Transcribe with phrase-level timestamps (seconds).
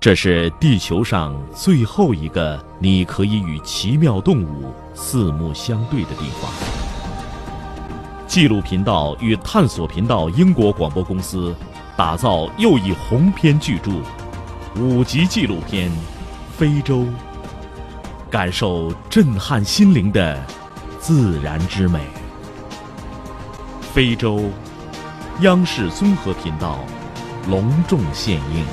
[0.00, 6.48] 这是地球上最后一个你可以与奇妙动物四目相对的地方。
[8.28, 11.52] 纪录频道与探索频道英国广播公司
[11.96, 13.90] 打造又一鸿篇巨著——
[14.80, 15.90] 五集纪录片
[16.56, 16.98] 《非洲》，
[18.30, 20.40] 感受震撼心灵的
[21.00, 21.98] 自然之美。
[23.80, 24.44] 非洲，
[25.40, 26.78] 央视综合频道
[27.48, 28.64] 隆重献映。